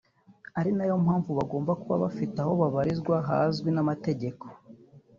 ari 0.59 0.71
nayo 0.75 0.95
mpamvu 1.03 1.29
bagomba 1.39 1.71
kuba 1.81 1.95
bafite 2.03 2.35
aho 2.43 2.51
babarizwa 2.61 3.15
hazwi 3.29 3.69
n’amategeko 3.73 4.45